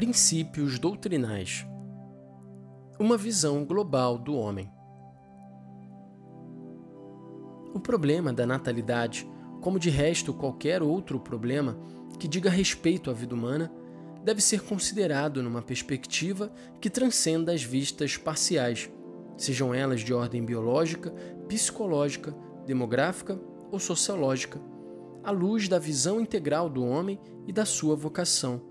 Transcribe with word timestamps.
Princípios 0.00 0.78
doutrinais. 0.78 1.66
Uma 2.98 3.18
visão 3.18 3.66
global 3.66 4.16
do 4.16 4.34
homem. 4.34 4.72
O 7.74 7.78
problema 7.78 8.32
da 8.32 8.46
natalidade, 8.46 9.30
como 9.60 9.78
de 9.78 9.90
resto 9.90 10.32
qualquer 10.32 10.82
outro 10.82 11.20
problema 11.20 11.78
que 12.18 12.26
diga 12.26 12.48
respeito 12.48 13.10
à 13.10 13.12
vida 13.12 13.34
humana, 13.34 13.70
deve 14.24 14.40
ser 14.40 14.62
considerado 14.62 15.42
numa 15.42 15.60
perspectiva 15.60 16.50
que 16.80 16.88
transcenda 16.88 17.52
as 17.52 17.62
vistas 17.62 18.16
parciais, 18.16 18.88
sejam 19.36 19.74
elas 19.74 20.00
de 20.00 20.14
ordem 20.14 20.42
biológica, 20.42 21.10
psicológica, 21.46 22.34
demográfica 22.64 23.38
ou 23.70 23.78
sociológica, 23.78 24.58
à 25.22 25.30
luz 25.30 25.68
da 25.68 25.78
visão 25.78 26.18
integral 26.18 26.70
do 26.70 26.82
homem 26.82 27.20
e 27.46 27.52
da 27.52 27.66
sua 27.66 27.94
vocação 27.94 28.69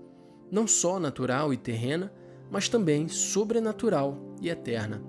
não 0.50 0.66
só 0.66 0.98
natural 0.98 1.52
e 1.52 1.56
terrena, 1.56 2.12
mas 2.50 2.68
também 2.68 3.08
sobrenatural 3.08 4.36
e 4.40 4.48
eterna. 4.48 5.02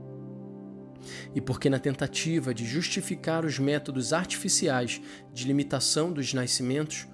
E 1.33 1.41
porque, 1.41 1.69
na 1.69 1.79
tentativa 1.79 2.53
de 2.53 2.65
justificar 2.65 3.43
os 3.43 3.57
métodos 3.57 4.13
artificiais 4.13 5.01
de 5.33 5.47
limitação 5.47 6.11
dos 6.11 6.33
nascimentos, 6.33 7.07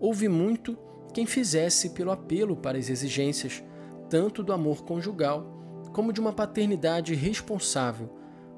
houve 0.00 0.28
muito 0.28 0.76
quem 1.14 1.26
fizesse 1.26 1.90
pelo 1.90 2.10
apelo 2.10 2.56
para 2.56 2.78
as 2.78 2.88
exigências, 2.88 3.62
tanto 4.10 4.42
do 4.42 4.52
amor 4.52 4.84
conjugal 4.84 5.58
como 5.92 6.12
de 6.12 6.20
uma 6.20 6.32
paternidade 6.32 7.14
responsável, 7.14 8.10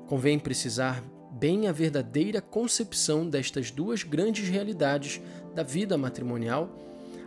convém 0.07 0.39
precisar 0.39 1.03
bem 1.33 1.69
a 1.69 1.73
verdadeira 1.73 2.41
concepção 2.41 3.29
destas 3.29 3.71
duas 3.71 4.03
grandes 4.03 4.49
realidades 4.49 5.21
da 5.55 5.63
vida 5.63 5.97
matrimonial, 5.97 6.69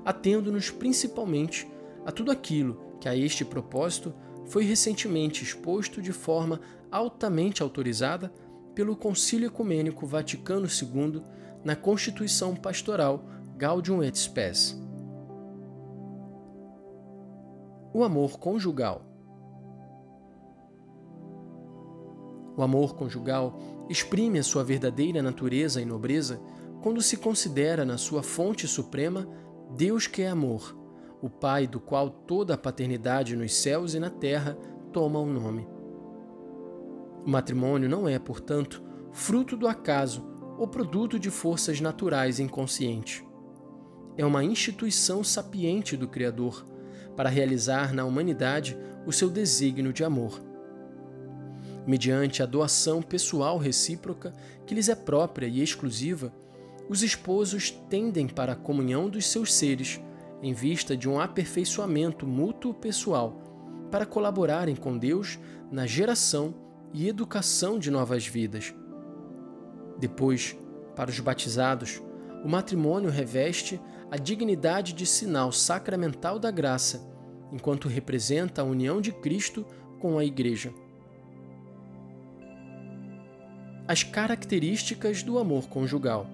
atendo-nos 0.06 0.70
principalmente 0.70 1.68
a 2.06 2.12
tudo 2.12 2.32
aquilo 2.32 2.82
que 3.00 3.08
a 3.08 3.16
este 3.16 3.46
propósito 3.46 4.14
foi 4.46 4.64
recentemente 4.64 5.44
exposto 5.44 6.02
de 6.02 6.12
forma 6.12 6.60
altamente 6.92 7.64
autorizada 7.64 8.32
pelo 8.76 8.96
Concílio 8.96 9.48
Ecumênico 9.48 10.06
Vaticano 10.06 10.68
II 10.68 11.22
na 11.64 11.76
Constituição 11.76 12.56
Pastoral 12.56 13.24
Gaudium 13.58 14.04
et 14.04 14.18
Spes. 14.18 14.80
O 17.94 18.04
amor 18.04 18.40
conjugal. 18.40 19.06
O 22.58 22.62
amor 22.62 22.96
conjugal 22.96 23.58
exprime 23.90 24.40
a 24.40 24.44
sua 24.44 24.64
verdadeira 24.64 25.22
natureza 25.22 25.82
e 25.82 25.86
nobreza 25.86 26.42
quando 26.82 27.02
se 27.02 27.18
considera 27.18 27.86
na 27.86 27.98
sua 27.98 28.22
fonte 28.22 28.68
suprema 28.68 29.28
Deus 29.76 30.06
que 30.06 30.22
é 30.22 30.30
amor 30.30 30.83
o 31.24 31.30
Pai 31.30 31.66
do 31.66 31.80
qual 31.80 32.10
toda 32.10 32.56
a 32.56 32.58
paternidade 32.58 33.34
nos 33.34 33.54
céus 33.54 33.94
e 33.94 34.00
na 34.00 34.10
terra 34.10 34.58
toma 34.92 35.20
o 35.20 35.24
um 35.24 35.32
nome. 35.32 35.66
O 37.26 37.30
matrimônio 37.30 37.88
não 37.88 38.10
é, 38.10 38.20
portanto, 38.20 38.84
fruto 39.14 39.56
do 39.56 39.66
acaso 39.66 40.28
ou 40.58 40.68
produto 40.68 41.18
de 41.18 41.30
forças 41.30 41.80
naturais 41.80 42.42
inconscientes. 42.42 43.24
É 44.18 44.26
uma 44.26 44.44
instituição 44.44 45.24
sapiente 45.24 45.96
do 45.96 46.10
Criador 46.10 46.66
para 47.16 47.30
realizar 47.30 47.94
na 47.94 48.04
humanidade 48.04 48.78
o 49.08 49.14
seu 49.14 49.30
desígnio 49.30 49.94
de 49.94 50.04
amor. 50.04 50.42
Mediante 51.88 52.44
a 52.44 52.46
doação 52.46 53.02
pessoal 53.02 53.58
recíproca 53.58 54.34
que 54.66 54.76
lhes 54.76 54.90
é 54.90 54.96
própria 54.96 55.48
e 55.48 55.64
exclusiva, 55.64 56.34
os 56.90 57.02
esposos 57.02 57.72
tendem 57.90 58.28
para 58.28 58.52
a 58.52 58.58
comunhão 58.58 59.10
dos 59.10 59.26
seus 59.26 59.54
seres 59.54 60.02
em 60.44 60.54
vista 60.54 60.96
de 60.96 61.10
um 61.10 61.22
aperfeiçoamento 61.22 62.28
mútuo 62.28 62.74
pessoal, 62.74 63.42
para 63.90 64.06
colaborarem 64.06 64.76
com 64.76 64.98
Deus 64.98 65.40
na 65.72 65.88
geração 65.88 66.54
e 66.94 67.08
educação 67.08 67.80
de 67.80 67.90
novas 67.90 68.28
vidas. 68.28 68.76
Depois, 69.98 70.56
para 70.98 71.10
os 71.10 71.20
batizados, 71.22 72.02
o 72.44 72.50
matrimônio 72.50 73.10
reveste 73.10 73.80
a 74.12 74.18
dignidade 74.18 74.92
de 74.92 75.06
sinal 75.06 75.52
sacramental 75.52 76.38
da 76.38 76.52
graça, 76.52 77.02
enquanto 77.50 77.88
representa 77.88 78.62
a 78.62 78.66
união 78.66 79.00
de 79.00 79.14
Cristo 79.14 79.66
com 80.00 80.18
a 80.18 80.26
Igreja. 80.26 80.74
As 83.88 84.04
características 84.04 85.24
do 85.24 85.40
amor 85.40 85.70
conjugal. 85.70 86.28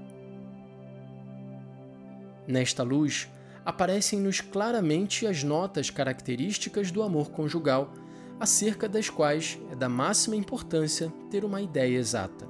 Nesta 2.48 2.82
luz, 2.82 3.30
aparecem-nos 3.70 4.42
claramente 4.42 5.28
as 5.28 5.44
notas 5.44 5.92
características 5.92 6.90
do 6.90 7.04
amor 7.04 7.30
conjugal, 7.30 7.94
acerca 8.40 8.90
das 8.90 9.12
quais 9.12 9.60
é 9.72 9.76
da 9.76 9.88
máxima 9.88 10.36
importância 10.36 11.14
ter 11.30 11.46
uma 11.46 11.62
ideia 11.62 11.96
exata. 11.96 12.48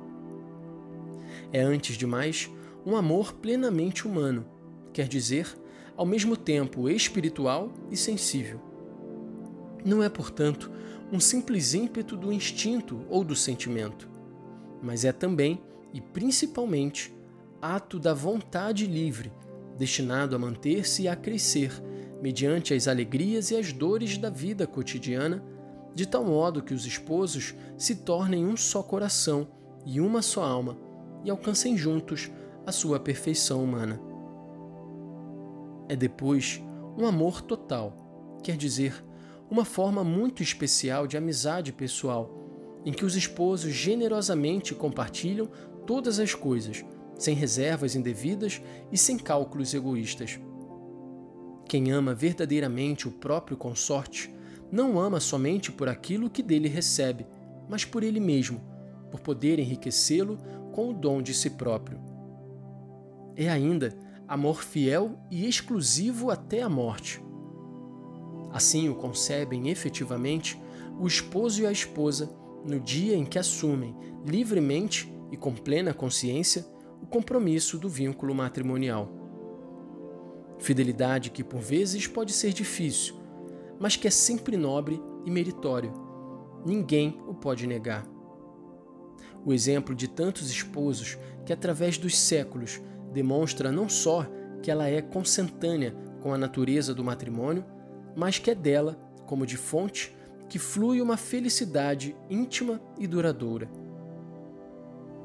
É, 1.51 1.59
antes 1.59 1.97
de 1.97 2.07
mais, 2.07 2.49
um 2.85 2.95
amor 2.95 3.33
plenamente 3.33 4.07
humano, 4.07 4.45
quer 4.93 5.09
dizer, 5.09 5.53
ao 5.97 6.05
mesmo 6.05 6.37
tempo 6.37 6.89
espiritual 6.89 7.69
e 7.91 7.97
sensível. 7.97 8.61
Não 9.83 10.01
é, 10.01 10.07
portanto, 10.07 10.71
um 11.11 11.19
simples 11.19 11.73
ímpeto 11.73 12.15
do 12.15 12.31
instinto 12.31 13.01
ou 13.09 13.25
do 13.25 13.35
sentimento, 13.35 14.09
mas 14.81 15.03
é 15.03 15.11
também 15.11 15.61
e 15.93 15.99
principalmente 15.99 17.13
ato 17.61 17.99
da 17.99 18.13
vontade 18.13 18.87
livre 18.87 19.33
destinado 19.79 20.35
a 20.35 20.39
manter-se 20.39 21.03
e 21.03 21.07
a 21.07 21.15
crescer 21.15 21.71
mediante 22.21 22.73
as 22.73 22.87
alegrias 22.87 23.49
e 23.49 23.55
as 23.55 23.71
dores 23.71 24.17
da 24.17 24.29
vida 24.29 24.67
cotidiana, 24.67 25.41
de 25.95 26.05
tal 26.05 26.25
modo 26.25 26.61
que 26.61 26.73
os 26.73 26.85
esposos 26.85 27.55
se 27.77 27.95
tornem 27.95 28.45
um 28.45 28.57
só 28.57 28.83
coração 28.83 29.47
e 29.85 30.01
uma 30.01 30.21
só 30.21 30.43
alma 30.43 30.77
e 31.23 31.29
alcancem 31.29 31.77
juntos 31.77 32.29
a 32.65 32.71
sua 32.71 32.99
perfeição 32.99 33.63
humana. 33.63 33.99
É 35.87 35.95
depois 35.95 36.61
um 36.97 37.05
amor 37.05 37.41
total, 37.41 38.37
quer 38.43 38.57
dizer, 38.57 38.93
uma 39.49 39.63
forma 39.63 40.03
muito 40.03 40.43
especial 40.43 41.07
de 41.07 41.17
amizade 41.17 41.71
pessoal, 41.71 42.37
em 42.85 42.91
que 42.91 43.05
os 43.05 43.15
esposos 43.15 43.73
generosamente 43.73 44.75
compartilham 44.75 45.49
todas 45.87 46.19
as 46.19 46.35
coisas 46.35 46.85
sem 47.19 47.35
reservas 47.35 47.95
indevidas 47.95 48.59
e 48.91 48.97
sem 48.97 49.17
cálculos 49.17 49.73
egoístas. 49.75 50.39
Quem 51.67 51.91
ama 51.91 52.15
verdadeiramente 52.15 53.07
o 53.07 53.11
próprio 53.11 53.55
consorte 53.55 54.33
não 54.71 54.99
ama 54.99 55.19
somente 55.19 55.71
por 55.71 55.87
aquilo 55.87 56.29
que 56.29 56.41
dele 56.41 56.67
recebe, 56.67 57.27
mas 57.69 57.85
por 57.85 58.01
ele 58.01 58.19
mesmo, 58.19 58.61
por 59.11 59.19
poder 59.19 59.59
enriquecê-lo 59.59 60.39
com 60.71 60.89
o 60.89 60.93
dom 60.93 61.21
de 61.21 61.33
si 61.33 61.51
próprio. 61.51 61.99
É 63.35 63.49
ainda 63.49 63.95
amor 64.27 64.63
fiel 64.63 65.19
e 65.29 65.47
exclusivo 65.47 66.31
até 66.31 66.61
a 66.61 66.69
morte. 66.69 67.21
Assim 68.51 68.89
o 68.89 68.95
concebem 68.95 69.69
efetivamente 69.69 70.59
o 70.99 71.07
esposo 71.07 71.61
e 71.61 71.65
a 71.65 71.71
esposa 71.71 72.31
no 72.65 72.79
dia 72.79 73.15
em 73.15 73.25
que 73.25 73.39
assumem 73.39 73.95
livremente 74.25 75.11
e 75.31 75.37
com 75.37 75.53
plena 75.53 75.93
consciência 75.93 76.65
o 77.01 77.05
compromisso 77.05 77.77
do 77.77 77.89
vínculo 77.89 78.33
matrimonial. 78.35 79.11
Fidelidade 80.59 81.29
que 81.29 81.43
por 81.43 81.59
vezes 81.59 82.07
pode 82.07 82.33
ser 82.33 82.51
difícil, 82.53 83.15
mas 83.79 83.95
que 83.95 84.07
é 84.07 84.11
sempre 84.11 84.57
nobre 84.57 85.01
e 85.25 85.31
meritório. 85.31 85.93
Ninguém 86.65 87.21
o 87.27 87.33
pode 87.33 87.65
negar. 87.65 88.05
O 89.45 89.53
exemplo 89.53 89.95
de 89.95 90.07
tantos 90.07 90.49
esposos 90.49 91.17
que, 91.45 91.53
através 91.53 91.97
dos 91.97 92.17
séculos, 92.17 92.81
demonstra 93.13 93.71
não 93.71 93.87
só 93.87 94.25
que 94.61 94.69
ela 94.69 94.87
é 94.87 95.01
consentânea 95.01 95.95
com 96.21 96.33
a 96.33 96.37
natureza 96.37 96.93
do 96.93 97.03
matrimônio, 97.03 97.65
mas 98.15 98.37
que 98.37 98.51
é 98.51 98.55
dela, 98.55 98.99
como 99.25 99.45
de 99.45 99.55
fonte, 99.55 100.13
que 100.49 100.59
flui 100.59 101.01
uma 101.01 101.15
felicidade 101.15 102.15
íntima 102.29 102.81
e 102.97 103.07
duradoura. 103.07 103.69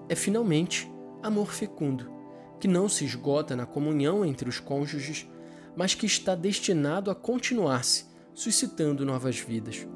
É 0.09 0.15
finalmente 0.15 0.89
amor 1.25 1.55
fecundo, 1.55 2.11
que 2.61 2.69
não 2.69 2.87
se 2.87 3.03
esgota 3.03 3.57
na 3.57 3.65
comunhão 3.65 4.27
entre 4.27 4.47
os 4.47 4.61
cônjuges, 4.61 5.27
mas 5.75 5.95
que 5.95 6.05
está 6.05 6.35
destinado 6.35 7.11
a 7.11 7.15
continuar-se, 7.15 8.05
suscitando 8.35 9.07
novas 9.07 9.39
vidas. 9.39 9.89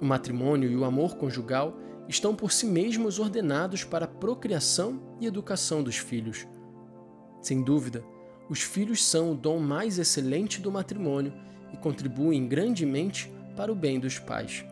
O 0.00 0.04
matrimônio 0.04 0.68
e 0.68 0.76
o 0.76 0.84
amor 0.84 1.16
conjugal 1.16 1.78
estão 2.08 2.34
por 2.34 2.50
si 2.50 2.66
mesmos 2.66 3.20
ordenados 3.20 3.84
para 3.84 4.06
a 4.06 4.08
procriação 4.08 5.00
e 5.20 5.26
educação 5.26 5.84
dos 5.84 5.96
filhos. 5.96 6.46
Sem 7.40 7.62
dúvida, 7.62 8.04
os 8.50 8.62
filhos 8.62 9.04
são 9.04 9.30
o 9.30 9.36
dom 9.36 9.60
mais 9.60 10.00
excelente 10.00 10.60
do 10.60 10.72
matrimônio 10.72 11.32
e 11.72 11.76
contribuem 11.76 12.48
grandemente 12.48 13.32
para 13.56 13.70
o 13.70 13.74
bem 13.74 14.00
dos 14.00 14.18
pais. 14.18 14.64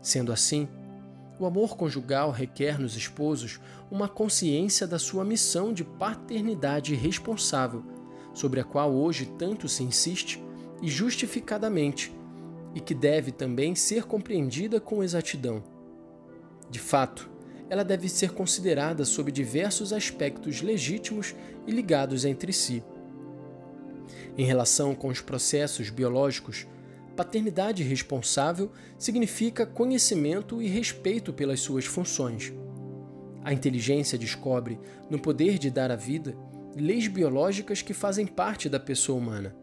Sendo 0.00 0.32
assim, 0.32 0.66
o 1.44 1.46
amor 1.46 1.76
conjugal 1.76 2.30
requer 2.30 2.80
nos 2.80 2.96
esposos 2.96 3.60
uma 3.90 4.08
consciência 4.08 4.86
da 4.86 4.98
sua 4.98 5.24
missão 5.24 5.74
de 5.74 5.84
paternidade 5.84 6.94
responsável, 6.94 7.84
sobre 8.32 8.60
a 8.60 8.64
qual 8.64 8.92
hoje 8.92 9.26
tanto 9.38 9.68
se 9.68 9.82
insiste, 9.82 10.42
e 10.82 10.88
justificadamente, 10.88 12.12
e 12.74 12.80
que 12.80 12.94
deve 12.94 13.30
também 13.30 13.74
ser 13.74 14.04
compreendida 14.04 14.80
com 14.80 15.02
exatidão. 15.02 15.62
De 16.70 16.78
fato, 16.78 17.30
ela 17.68 17.84
deve 17.84 18.08
ser 18.08 18.32
considerada 18.32 19.04
sob 19.04 19.30
diversos 19.30 19.92
aspectos 19.92 20.62
legítimos 20.62 21.34
e 21.66 21.70
ligados 21.70 22.24
entre 22.24 22.52
si. 22.52 22.82
Em 24.36 24.44
relação 24.44 24.94
com 24.94 25.08
os 25.08 25.20
processos 25.20 25.90
biológicos, 25.90 26.66
paternidade 27.14 27.82
responsável 27.82 28.70
significa 28.98 29.64
conhecimento 29.64 30.60
e 30.60 30.66
respeito 30.66 31.32
pelas 31.32 31.60
suas 31.60 31.84
funções. 31.84 32.52
A 33.42 33.52
inteligência 33.52 34.18
descobre, 34.18 34.78
no 35.08 35.18
poder 35.18 35.58
de 35.58 35.70
dar 35.70 35.90
a 35.90 35.96
vida, 35.96 36.36
leis 36.74 37.06
biológicas 37.06 37.82
que 37.82 37.94
fazem 37.94 38.26
parte 38.26 38.68
da 38.68 38.80
pessoa 38.80 39.18
humana. 39.18 39.54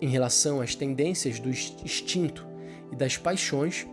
Em 0.00 0.08
relação 0.08 0.60
às 0.60 0.74
tendências 0.74 1.38
do 1.38 1.50
instinto 1.50 2.46
e 2.90 2.96
das 2.96 3.16
paixões, 3.16 3.86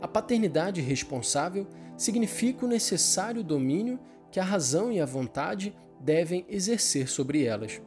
a 0.00 0.06
paternidade 0.06 0.80
responsável 0.80 1.66
significa 1.96 2.64
o 2.64 2.68
necessário 2.68 3.42
domínio 3.42 3.98
que 4.30 4.38
a 4.38 4.44
razão 4.44 4.92
e 4.92 5.00
a 5.00 5.06
vontade 5.06 5.74
devem 6.00 6.44
exercer 6.48 7.08
sobre 7.08 7.44
elas. 7.44 7.80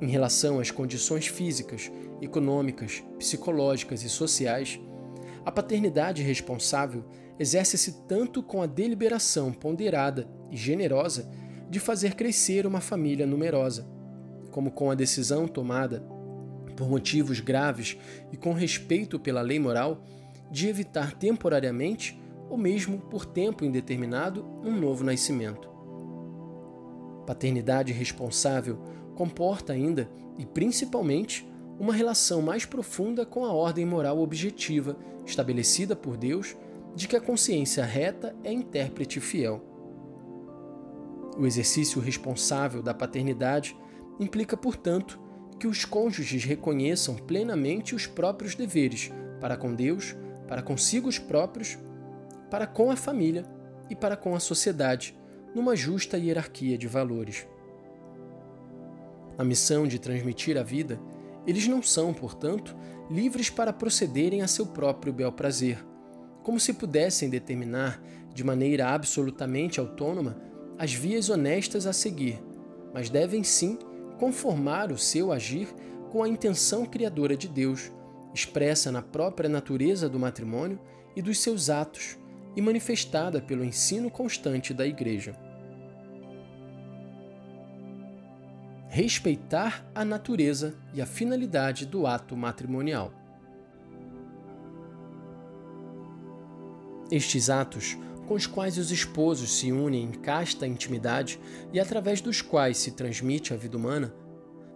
Em 0.00 0.08
relação 0.08 0.58
às 0.58 0.70
condições 0.70 1.26
físicas, 1.26 1.90
econômicas, 2.20 3.02
psicológicas 3.18 4.02
e 4.02 4.08
sociais, 4.08 4.80
a 5.44 5.52
paternidade 5.52 6.22
responsável 6.22 7.04
exerce-se 7.38 8.06
tanto 8.06 8.42
com 8.42 8.62
a 8.62 8.66
deliberação 8.66 9.52
ponderada 9.52 10.28
e 10.50 10.56
generosa 10.56 11.30
de 11.68 11.78
fazer 11.78 12.14
crescer 12.14 12.66
uma 12.66 12.80
família 12.80 13.26
numerosa, 13.26 13.86
como 14.50 14.70
com 14.70 14.90
a 14.90 14.94
decisão 14.94 15.46
tomada, 15.48 16.00
por 16.76 16.88
motivos 16.88 17.40
graves 17.40 17.96
e 18.32 18.36
com 18.36 18.52
respeito 18.52 19.18
pela 19.18 19.42
lei 19.42 19.58
moral, 19.58 20.04
de 20.50 20.68
evitar 20.68 21.12
temporariamente, 21.12 22.20
ou 22.48 22.56
mesmo 22.56 22.98
por 22.98 23.24
tempo 23.24 23.64
indeterminado, 23.64 24.44
um 24.62 24.72
novo 24.72 25.02
nascimento. 25.04 25.68
Paternidade 27.26 27.92
responsável 27.92 28.78
comporta 29.14 29.72
ainda, 29.72 30.08
e 30.38 30.44
principalmente, 30.44 31.48
uma 31.78 31.92
relação 31.92 32.42
mais 32.42 32.64
profunda 32.64 33.24
com 33.24 33.44
a 33.44 33.52
ordem 33.52 33.84
moral 33.84 34.18
objetiva 34.18 34.96
estabelecida 35.26 35.96
por 35.96 36.16
Deus 36.16 36.56
de 36.94 37.08
que 37.08 37.16
a 37.16 37.20
consciência 37.20 37.84
reta 37.84 38.34
é 38.44 38.52
intérprete 38.52 39.20
fiel. 39.20 39.62
O 41.36 41.46
exercício 41.46 42.00
responsável 42.00 42.80
da 42.80 42.94
paternidade 42.94 43.76
implica, 44.20 44.56
portanto, 44.56 45.20
que 45.58 45.66
os 45.66 45.84
cônjuges 45.84 46.44
reconheçam 46.44 47.16
plenamente 47.16 47.94
os 47.94 48.06
próprios 48.06 48.54
deveres 48.54 49.10
para 49.40 49.56
com 49.56 49.74
Deus, 49.74 50.14
para 50.46 50.62
consigo 50.62 51.08
os 51.08 51.18
próprios, 51.18 51.76
para 52.50 52.66
com 52.66 52.90
a 52.90 52.96
família 52.96 53.44
e 53.90 53.96
para 53.96 54.16
com 54.16 54.34
a 54.34 54.40
sociedade, 54.40 55.16
numa 55.54 55.74
justa 55.74 56.16
hierarquia 56.16 56.78
de 56.78 56.86
valores. 56.86 57.46
Na 59.36 59.44
missão 59.44 59.86
de 59.86 59.98
transmitir 59.98 60.56
a 60.56 60.62
vida, 60.62 61.00
eles 61.46 61.66
não 61.66 61.82
são, 61.82 62.14
portanto, 62.14 62.76
livres 63.10 63.50
para 63.50 63.72
procederem 63.72 64.42
a 64.42 64.48
seu 64.48 64.66
próprio 64.66 65.12
bel 65.12 65.32
prazer, 65.32 65.84
como 66.42 66.60
se 66.60 66.72
pudessem 66.72 67.28
determinar, 67.28 68.02
de 68.32 68.42
maneira 68.42 68.88
absolutamente 68.88 69.78
autônoma, 69.78 70.36
as 70.78 70.92
vias 70.92 71.30
honestas 71.30 71.86
a 71.86 71.92
seguir, 71.92 72.42
mas 72.92 73.08
devem 73.08 73.44
sim 73.44 73.78
conformar 74.18 74.90
o 74.90 74.98
seu 74.98 75.32
agir 75.32 75.68
com 76.10 76.22
a 76.22 76.28
intenção 76.28 76.84
criadora 76.86 77.36
de 77.36 77.48
Deus, 77.48 77.90
expressa 78.32 78.90
na 78.90 79.02
própria 79.02 79.48
natureza 79.48 80.08
do 80.08 80.18
matrimônio 80.18 80.80
e 81.14 81.22
dos 81.22 81.38
seus 81.38 81.70
atos 81.70 82.18
e 82.56 82.62
manifestada 82.62 83.40
pelo 83.40 83.64
ensino 83.64 84.10
constante 84.10 84.72
da 84.72 84.86
Igreja. 84.86 85.36
Respeitar 88.96 89.84
a 89.92 90.04
natureza 90.04 90.72
e 90.94 91.02
a 91.02 91.04
finalidade 91.04 91.84
do 91.84 92.06
ato 92.06 92.36
matrimonial. 92.36 93.12
Estes 97.10 97.50
atos 97.50 97.98
com 98.28 98.34
os 98.34 98.46
quais 98.46 98.78
os 98.78 98.92
esposos 98.92 99.58
se 99.58 99.72
unem 99.72 100.04
em 100.04 100.12
casta 100.12 100.64
intimidade 100.64 101.40
e 101.72 101.80
através 101.80 102.20
dos 102.20 102.40
quais 102.40 102.78
se 102.78 102.92
transmite 102.92 103.52
a 103.52 103.56
vida 103.56 103.76
humana, 103.76 104.14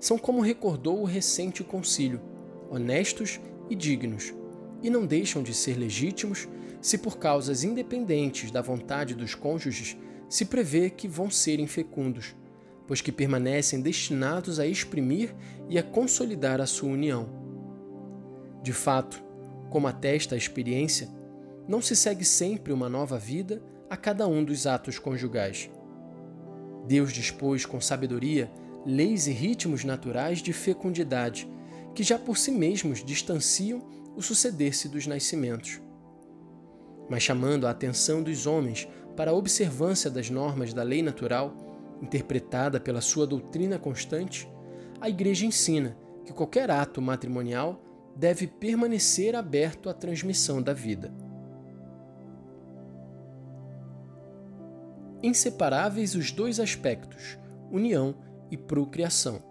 são 0.00 0.18
como 0.18 0.42
recordou 0.42 1.00
o 1.00 1.04
recente 1.04 1.62
concílio, 1.62 2.20
honestos 2.68 3.38
e 3.70 3.76
dignos, 3.76 4.34
e 4.82 4.90
não 4.90 5.06
deixam 5.06 5.44
de 5.44 5.54
ser 5.54 5.78
legítimos 5.78 6.48
se 6.80 6.98
por 6.98 7.18
causas 7.18 7.62
independentes 7.62 8.50
da 8.50 8.62
vontade 8.62 9.14
dos 9.14 9.36
cônjuges 9.36 9.96
se 10.28 10.44
prevê 10.44 10.90
que 10.90 11.06
vão 11.06 11.30
ser 11.30 11.60
infecundos, 11.60 12.34
pois 12.88 13.02
que 13.02 13.12
permanecem 13.12 13.82
destinados 13.82 14.58
a 14.58 14.66
exprimir 14.66 15.34
e 15.68 15.78
a 15.78 15.82
consolidar 15.82 16.58
a 16.58 16.66
sua 16.66 16.88
união. 16.88 17.28
De 18.62 18.72
fato, 18.72 19.22
como 19.70 19.86
atesta 19.86 20.34
a 20.34 20.38
experiência, 20.38 21.08
não 21.68 21.82
se 21.82 21.94
segue 21.94 22.24
sempre 22.24 22.72
uma 22.72 22.88
nova 22.88 23.18
vida 23.18 23.62
a 23.90 23.96
cada 23.96 24.26
um 24.26 24.42
dos 24.42 24.66
atos 24.66 24.98
conjugais. 24.98 25.70
Deus 26.86 27.12
dispôs 27.12 27.66
com 27.66 27.78
sabedoria 27.78 28.50
leis 28.86 29.26
e 29.26 29.32
ritmos 29.32 29.84
naturais 29.84 30.40
de 30.40 30.54
fecundidade, 30.54 31.46
que 31.94 32.02
já 32.02 32.18
por 32.18 32.38
si 32.38 32.50
mesmos 32.50 33.04
distanciam 33.04 33.82
o 34.16 34.22
suceder-se 34.22 34.88
dos 34.88 35.06
nascimentos. 35.06 35.78
Mas 37.10 37.22
chamando 37.22 37.66
a 37.66 37.70
atenção 37.70 38.22
dos 38.22 38.46
homens 38.46 38.88
para 39.14 39.30
a 39.30 39.34
observância 39.34 40.10
das 40.10 40.30
normas 40.30 40.72
da 40.72 40.82
lei 40.82 41.02
natural, 41.02 41.67
interpretada 42.02 42.78
pela 42.78 43.00
sua 43.00 43.26
doutrina 43.26 43.78
constante, 43.78 44.50
a 45.00 45.08
Igreja 45.08 45.46
ensina 45.46 45.96
que 46.24 46.32
qualquer 46.32 46.70
ato 46.70 47.00
matrimonial 47.00 47.80
deve 48.16 48.46
permanecer 48.46 49.34
aberto 49.34 49.88
à 49.88 49.94
transmissão 49.94 50.60
da 50.60 50.72
vida. 50.72 51.12
inseparáveis 55.22 56.14
os 56.14 56.30
dois 56.30 56.60
aspectos, 56.60 57.38
união 57.70 58.14
e 58.50 58.56
procriação. 58.56 59.42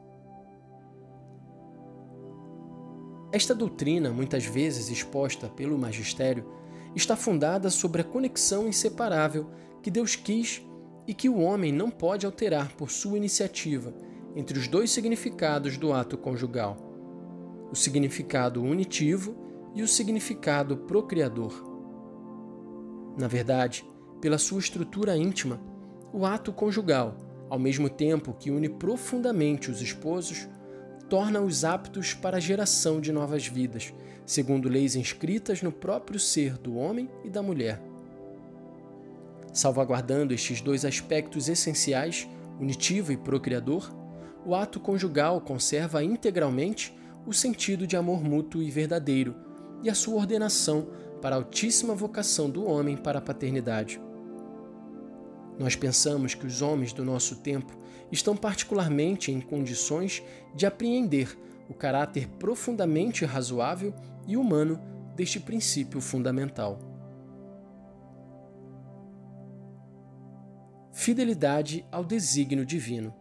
Esta 3.31 3.53
doutrina, 3.53 4.11
muitas 4.11 4.45
vezes 4.45 4.89
exposta 4.89 5.49
pelo 5.49 5.77
magistério, 5.77 6.49
está 6.95 7.15
fundada 7.15 7.69
sobre 7.69 8.01
a 8.01 8.05
conexão 8.05 8.67
inseparável 8.67 9.51
que 9.83 9.91
Deus 9.91 10.15
quis 10.15 10.65
e 11.07 11.13
que 11.13 11.29
o 11.29 11.39
homem 11.39 11.71
não 11.71 11.89
pode 11.89 12.25
alterar 12.25 12.73
por 12.73 12.91
sua 12.91 13.17
iniciativa 13.17 13.93
entre 14.35 14.59
os 14.59 14.67
dois 14.67 14.91
significados 14.91 15.77
do 15.77 15.93
ato 15.93 16.17
conjugal: 16.17 16.77
o 17.71 17.75
significado 17.75 18.61
unitivo 18.61 19.35
e 19.73 19.81
o 19.81 19.87
significado 19.87 20.77
procriador. 20.77 21.65
Na 23.17 23.27
verdade, 23.27 23.85
pela 24.21 24.37
sua 24.37 24.59
estrutura 24.59 25.17
íntima, 25.17 25.59
o 26.13 26.25
ato 26.25 26.51
conjugal, 26.51 27.15
ao 27.49 27.57
mesmo 27.57 27.89
tempo 27.89 28.33
que 28.33 28.51
une 28.51 28.69
profundamente 28.69 29.71
os 29.71 29.81
esposos, 29.81 30.47
torna-os 31.09 31.63
aptos 31.63 32.13
para 32.13 32.37
a 32.37 32.39
geração 32.39 32.99
de 32.99 33.11
novas 33.11 33.47
vidas, 33.47 33.93
segundo 34.25 34.67
leis 34.67 34.95
inscritas 34.95 35.61
no 35.61 35.71
próprio 35.71 36.19
ser 36.19 36.57
do 36.57 36.75
homem 36.75 37.09
e 37.23 37.29
da 37.29 37.41
mulher. 37.41 37.86
Salvaguardando 39.57 40.35
estes 40.35 40.61
dois 40.61 40.85
aspectos 40.85 41.49
essenciais, 41.49 42.27
unitivo 42.59 43.11
e 43.11 43.17
procriador, 43.17 43.91
o 44.45 44.53
ato 44.53 44.79
conjugal 44.79 45.41
conserva 45.41 46.03
integralmente 46.03 46.95
o 47.25 47.33
sentido 47.33 47.87
de 47.87 47.97
amor 47.97 48.23
mútuo 48.23 48.61
e 48.61 48.69
verdadeiro 48.69 49.33
e 49.81 49.89
a 49.89 49.95
sua 49.95 50.13
ordenação 50.13 50.89
para 51.23 51.35
a 51.35 51.39
altíssima 51.39 51.95
vocação 51.95 52.47
do 52.47 52.67
homem 52.67 52.95
para 52.95 53.17
a 53.17 53.21
paternidade. 53.21 53.99
Nós 55.57 55.75
pensamos 55.75 56.35
que 56.35 56.45
os 56.45 56.61
homens 56.61 56.93
do 56.93 57.03
nosso 57.03 57.37
tempo 57.37 57.75
estão 58.11 58.37
particularmente 58.37 59.31
em 59.31 59.41
condições 59.41 60.21
de 60.53 60.67
apreender 60.67 61.35
o 61.67 61.73
caráter 61.73 62.27
profundamente 62.27 63.25
razoável 63.25 63.91
e 64.27 64.37
humano 64.37 64.79
deste 65.15 65.39
princípio 65.39 65.99
fundamental. 65.99 66.86
Fidelidade 70.99 71.85
ao 71.91 72.03
desígnio 72.03 72.65
divino. 72.65 73.13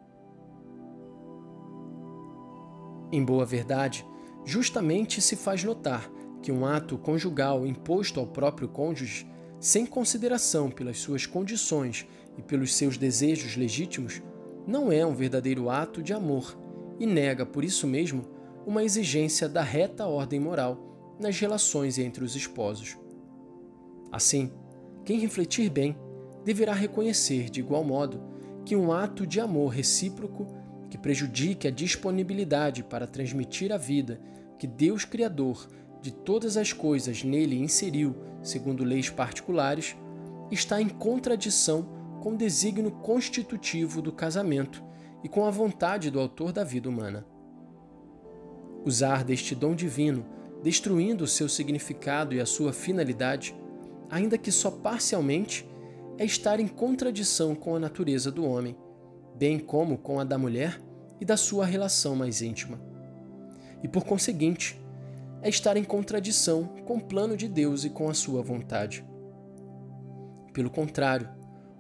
Em 3.13 3.23
boa 3.23 3.45
verdade, 3.45 4.05
justamente 4.47 5.21
se 5.21 5.37
faz 5.37 5.63
notar 5.63 6.11
que 6.43 6.51
um 6.51 6.65
ato 6.65 6.97
conjugal 6.97 7.67
imposto 7.67 8.19
ao 8.19 8.27
próprio 8.27 8.67
cônjuge, 8.67 9.31
sem 9.61 9.85
consideração 9.85 10.71
pelas 10.71 10.99
suas 10.99 11.27
condições 11.27 12.09
e 12.39 12.43
pelos 12.43 12.75
seus 12.75 12.97
desejos 12.97 13.59
legítimos, 13.59 14.23
não 14.67 14.91
é 14.91 15.05
um 15.05 15.15
verdadeiro 15.15 15.69
ato 15.69 16.03
de 16.03 16.15
amor 16.15 16.59
e 16.99 17.07
nega, 17.07 17.45
por 17.45 17.63
isso 17.63 17.87
mesmo, 17.87 18.25
uma 18.67 18.85
exigência 18.85 19.51
da 19.51 19.63
reta 19.63 20.07
ordem 20.07 20.41
moral 20.41 21.15
nas 21.21 21.39
relações 21.39 21.99
entre 21.99 22.25
os 22.25 22.35
esposos. 22.35 22.97
Assim, 24.11 24.51
quem 25.05 25.21
refletir 25.21 25.69
bem 25.69 25.95
deverá 26.47 26.73
reconhecer, 26.73 27.51
de 27.51 27.59
igual 27.59 27.83
modo, 27.83 28.23
que 28.65 28.77
um 28.77 28.93
ato 28.93 29.27
de 29.27 29.41
amor 29.41 29.73
recíproco 29.73 30.47
que 30.89 30.97
prejudique 30.97 31.67
a 31.67 31.73
disponibilidade 31.73 32.85
para 32.85 33.05
transmitir 33.05 33.73
a 33.73 33.77
vida 33.77 34.21
que 34.57 34.65
Deus 34.65 35.05
Criador 35.05 35.69
de 36.01 36.13
todas 36.13 36.57
as 36.57 36.73
coisas 36.73 37.25
nele 37.25 37.59
inseriu, 37.59 38.15
segundo 38.45 38.85
leis 38.85 39.11
particulares, 39.11 39.97
está 40.49 40.81
em 40.81 40.89
contradição 40.89 41.89
com 42.23 42.35
o 42.35 42.37
desígnio 42.37 42.93
constitutivo 42.93 44.01
do 44.01 44.13
casamento 44.13 44.85
e 45.25 45.29
com 45.29 45.45
a 45.45 45.51
vontade 45.51 46.13
do 46.13 46.21
autor 46.21 46.53
da 46.53 46.63
vida 46.63 46.89
humana. 46.89 47.27
Usar 48.85 49.25
deste 49.25 49.53
dom 49.53 49.75
divino, 49.75 50.25
destruindo 50.63 51.25
o 51.25 51.29
seu 51.29 51.49
significado 51.49 52.37
e 52.37 52.41
a 52.41 52.47
sua 52.47 52.73
finalidade, 52.73 53.53
ainda 54.09 54.39
que 54.39 54.53
só 54.53 54.71
parcialmente, 54.71 55.67
é 56.19 56.25
estar 56.25 56.61
em 56.61 56.67
contradição 56.67 57.55
com 57.55 57.75
a 57.75 57.79
natureza 57.79 58.31
do 58.31 58.45
homem, 58.45 58.77
bem 59.37 59.59
como 59.59 59.99
com 59.99 60.19
a 60.19 60.25
da 60.25 60.39
mulher 60.39 60.81
e 61.21 61.25
da 61.25 61.37
sua 61.37 61.67
relação 61.67 62.17
mais 62.17 62.41
íntima. 62.41 62.81
E 63.83 63.89
por 63.89 64.05
conseguinte, 64.05 64.81
é 65.43 65.49
estar 65.49 65.77
em 65.77 65.85
contradição 65.85 66.65
com 66.87 66.97
o 66.97 67.05
plano 67.05 67.37
de 67.37 67.49
Deus 67.49 67.85
e 67.85 67.91
com 67.91 68.09
a 68.09 68.15
sua 68.15 68.43
vontade. 68.43 69.05
Pelo 70.53 70.71
contrário, 70.71 71.29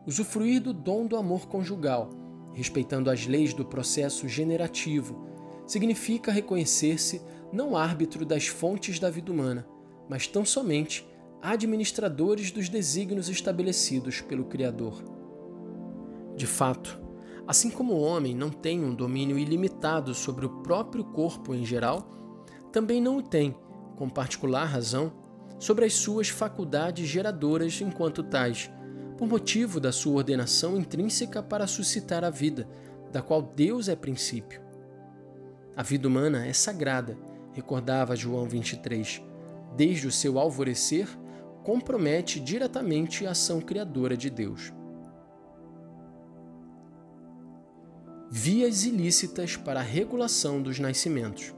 usufruir 0.06 0.60
do 0.60 0.72
dom 0.72 1.06
do 1.06 1.16
amor 1.16 1.48
conjugal, 1.48 2.10
respeitando 2.52 3.10
as 3.10 3.26
leis 3.26 3.54
do 3.54 3.64
processo 3.64 4.28
generativo, 4.28 5.26
significa 5.66 6.30
reconhecer-se 6.30 7.20
não 7.52 7.76
árbitro 7.76 8.24
das 8.24 8.46
fontes 8.46 8.98
da 8.98 9.10
vida 9.10 9.32
humana, 9.32 9.66
mas 10.08 10.26
tão 10.26 10.44
somente 10.44 11.06
administradores 11.42 12.50
dos 12.50 12.68
desígnios 12.68 13.28
estabelecidos 13.28 14.20
pelo 14.20 14.44
Criador. 14.44 15.02
De 16.36 16.46
fato, 16.46 17.00
assim 17.46 17.70
como 17.70 17.94
o 17.94 18.00
homem 18.00 18.34
não 18.34 18.50
tem 18.50 18.84
um 18.84 18.94
domínio 18.94 19.38
ilimitado 19.38 20.14
sobre 20.14 20.44
o 20.44 20.62
próprio 20.62 21.04
corpo 21.04 21.54
em 21.54 21.64
geral, 21.64 22.10
também 22.72 23.00
não 23.00 23.18
o 23.18 23.22
tem, 23.22 23.56
com 23.96 24.08
particular 24.08 24.64
razão, 24.64 25.12
sobre 25.58 25.84
as 25.84 25.94
suas 25.94 26.28
faculdades 26.28 27.08
geradoras 27.08 27.80
enquanto 27.80 28.22
tais, 28.22 28.70
por 29.16 29.26
motivo 29.26 29.80
da 29.80 29.92
sua 29.92 30.16
ordenação 30.16 30.76
intrínseca 30.76 31.42
para 31.42 31.66
suscitar 31.66 32.22
a 32.22 32.30
vida, 32.30 32.68
da 33.10 33.22
qual 33.22 33.40
Deus 33.40 33.88
é 33.88 33.96
princípio. 33.96 34.60
A 35.74 35.82
vida 35.82 36.06
humana 36.06 36.46
é 36.46 36.52
sagrada, 36.52 37.16
recordava 37.52 38.16
João 38.16 38.46
23. 38.46 39.22
Desde 39.74 40.06
o 40.06 40.12
seu 40.12 40.38
alvorecer, 40.38 41.08
compromete 41.66 42.38
diretamente 42.38 43.26
a 43.26 43.32
ação 43.32 43.60
criadora 43.60 44.16
de 44.16 44.30
Deus. 44.30 44.72
Vias 48.30 48.84
ilícitas 48.84 49.56
para 49.56 49.80
a 49.80 49.82
regulação 49.82 50.62
dos 50.62 50.78
nascimentos. 50.78 51.52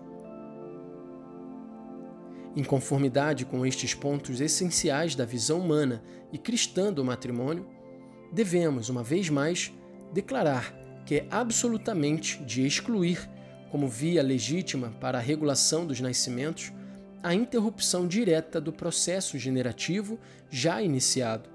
Em 2.57 2.65
conformidade 2.65 3.45
com 3.45 3.67
estes 3.67 3.93
pontos 3.93 4.41
essenciais 4.41 5.15
da 5.15 5.27
visão 5.27 5.61
humana 5.61 6.03
e 6.33 6.39
cristã 6.39 6.91
do 6.91 7.05
matrimônio, 7.05 7.69
devemos, 8.33 8.89
uma 8.89 9.03
vez 9.03 9.29
mais, 9.29 9.71
declarar 10.11 10.73
que 11.05 11.17
é 11.17 11.27
absolutamente 11.31 12.43
de 12.45 12.67
excluir, 12.67 13.29
como 13.71 13.87
via 13.87 14.23
legítima 14.23 14.89
para 15.03 15.19
a 15.19 15.21
regulação 15.21 15.87
dos 15.87 16.01
nascimentos, 16.01 16.73
a 17.23 17.35
interrupção 17.35 18.07
direta 18.07 18.61
do 18.61 18.73
processo 18.73 19.39
generativo 19.39 20.19
já 20.49 20.81
iniciado 20.81 21.51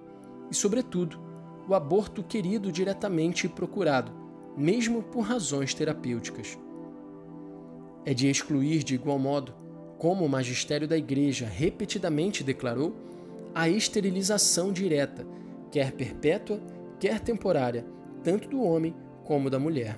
e, 0.52 0.56
sobretudo, 0.56 1.20
o 1.68 1.74
aborto 1.74 2.22
querido 2.22 2.72
diretamente 2.72 3.46
e 3.48 3.50
procurado, 3.50 4.12
mesmo 4.58 5.02
por 5.02 5.22
razões 5.22 5.74
terapêuticas. 5.74 6.58
É 8.06 8.14
de 8.14 8.30
excluir 8.30 8.84
de 8.84 8.96
igual 8.96 9.18
modo, 9.18 9.54
como 9.98 10.26
o 10.26 10.30
magistério 10.30 10.88
da 10.88 10.98
Igreja 10.98 11.46
repetidamente 11.46 12.44
declarou, 12.44 12.94
a 13.56 13.70
esterilização 13.70 14.74
direta, 14.74 15.26
quer 15.72 15.94
perpétua, 15.94 16.60
quer 17.00 17.20
temporária, 17.20 17.86
tanto 18.24 18.50
do 18.50 18.62
homem 18.62 18.94
como 19.24 19.50
da 19.50 19.60
mulher. 19.60 19.98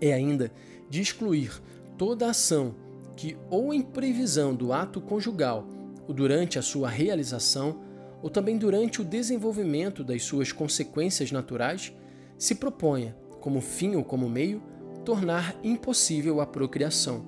É 0.00 0.12
ainda 0.12 0.50
de 0.90 1.00
excluir 1.00 1.62
toda 1.96 2.28
ação 2.28 2.74
que, 3.22 3.36
ou 3.48 3.72
em 3.72 3.80
previsão 3.80 4.52
do 4.52 4.72
ato 4.72 5.00
conjugal, 5.00 5.64
ou 6.08 6.12
durante 6.12 6.58
a 6.58 6.62
sua 6.62 6.88
realização, 6.88 7.80
ou 8.20 8.28
também 8.28 8.58
durante 8.58 9.00
o 9.00 9.04
desenvolvimento 9.04 10.02
das 10.02 10.24
suas 10.24 10.50
consequências 10.50 11.30
naturais, 11.30 11.92
se 12.36 12.56
proponha, 12.56 13.16
como 13.40 13.60
fim 13.60 13.94
ou 13.94 14.02
como 14.02 14.28
meio, 14.28 14.60
tornar 15.04 15.54
impossível 15.62 16.40
a 16.40 16.46
procriação. 16.46 17.24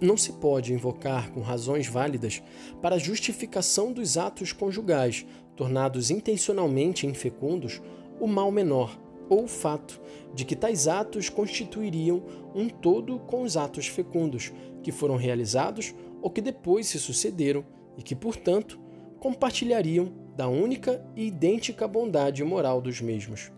Não 0.00 0.16
se 0.16 0.32
pode 0.32 0.72
invocar 0.72 1.30
com 1.32 1.42
razões 1.42 1.86
válidas 1.86 2.42
para 2.80 2.98
justificação 2.98 3.92
dos 3.92 4.16
atos 4.16 4.54
conjugais, 4.54 5.26
tornados 5.54 6.10
intencionalmente 6.10 7.06
infecundos, 7.06 7.82
o 8.18 8.26
mal 8.26 8.50
menor, 8.50 8.98
ou 9.28 9.44
o 9.44 9.48
fato 9.48 10.00
de 10.34 10.44
que 10.44 10.56
tais 10.56 10.86
atos 10.86 11.28
constituiriam 11.28 12.22
um 12.54 12.68
todo 12.68 13.18
com 13.20 13.42
os 13.42 13.56
atos 13.56 13.86
fecundos, 13.86 14.52
que 14.82 14.92
foram 14.92 15.16
realizados 15.16 15.94
ou 16.22 16.30
que 16.30 16.40
depois 16.40 16.86
se 16.86 16.98
sucederam 16.98 17.64
e 17.96 18.02
que, 18.02 18.14
portanto, 18.14 18.78
compartilhariam 19.18 20.12
da 20.36 20.48
única 20.48 21.04
e 21.16 21.26
idêntica 21.26 21.88
bondade 21.88 22.44
moral 22.44 22.80
dos 22.80 23.00
mesmos. 23.00 23.50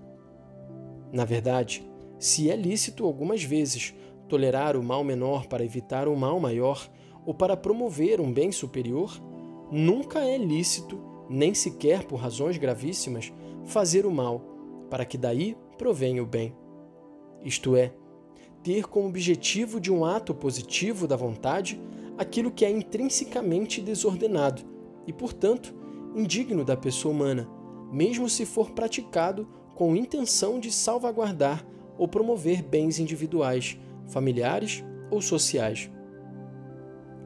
Na 1.13 1.25
verdade, 1.25 1.83
se 2.19 2.51
é 2.51 2.57
lícito 2.57 3.05
algumas 3.05 3.43
vezes 3.43 3.95
tolerar 4.29 4.77
o 4.77 4.83
mal 4.83 5.03
menor 5.03 5.47
para 5.47 5.65
evitar 5.65 6.07
o 6.07 6.17
mal 6.17 6.39
maior 6.39 6.89
ou 7.27 7.35
para 7.35 7.57
promover 7.57 8.21
um 8.21 8.33
bem 8.33 8.53
superior, 8.53 9.21
nunca 9.71 10.21
é 10.21 10.39
lícito, 10.39 11.01
nem 11.29 11.55
sequer 11.55 12.05
por 12.05 12.17
razões 12.17 12.57
gravíssimas, 12.57 13.33
fazer 13.65 14.07
o 14.07 14.11
mal 14.11 14.58
para 14.89 15.05
que 15.05 15.19
daí 15.19 15.57
provenha 15.77 16.23
o 16.23 16.27
bem. 16.27 16.55
Isto 17.45 17.77
é, 17.77 17.93
ter 18.63 18.87
como 18.87 19.09
objetivo 19.09 19.81
de 19.81 19.93
um 19.93 20.05
ato 20.05 20.35
positivo 20.35 21.07
da 21.07 21.17
vontade 21.17 21.81
aquilo 22.17 22.51
que 22.51 22.65
é 22.65 22.71
intrinsecamente 22.71 23.81
desordenado 23.81 24.63
e, 25.07 25.13
portanto, 25.13 25.75
indigno 26.15 26.65
da 26.65 26.77
pessoa 26.77 27.15
humana, 27.15 27.49
mesmo 27.93 28.29
se 28.29 28.45
for 28.45 28.73
praticado 28.73 29.49
com 29.75 29.95
intenção 29.95 30.59
de 30.59 30.73
salvaguardar 30.73 31.65
ou 31.97 32.09
promover 32.09 32.63
bens 32.63 32.99
individuais, 32.99 33.79
familiares 34.09 34.85
ou 35.11 35.23
sociais. 35.23 35.91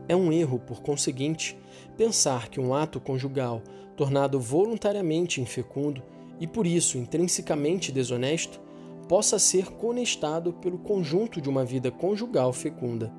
É 0.08 0.14
um 0.14 0.32
erro, 0.32 0.58
por 0.58 0.82
conseguinte, 0.82 1.58
pensar 1.96 2.48
que 2.48 2.60
um 2.60 2.74
ato 2.74 3.00
conjugal, 3.00 3.62
tornado 3.96 4.38
voluntariamente 4.38 5.40
infecundo, 5.40 6.02
e 6.40 6.46
por 6.46 6.66
isso 6.66 6.98
intrinsecamente 6.98 7.92
desonesto, 7.92 8.60
possa 9.08 9.38
ser 9.38 9.66
conestado 9.72 10.52
pelo 10.54 10.78
conjunto 10.78 11.40
de 11.40 11.48
uma 11.48 11.64
vida 11.64 11.90
conjugal 11.90 12.52
fecunda. 12.52 13.12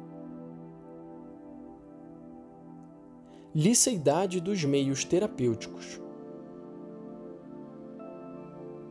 Liceidade 3.54 4.40
dos 4.40 4.64
meios 4.64 5.04
terapêuticos. 5.04 6.02